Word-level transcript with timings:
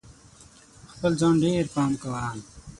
په 0.83 0.87
خپل 0.93 1.11
ځان 1.19 1.33
ډېر 1.43 1.65
پام 1.75 1.91
کوه! 2.01 2.23